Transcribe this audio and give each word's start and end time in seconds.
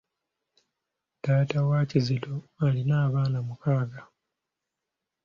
Taata 1.23 1.63
wa 1.69 1.79
Kizito 1.89 2.35
alina 2.65 2.95
abaana 3.05 3.39
mukaaga. 3.47 4.01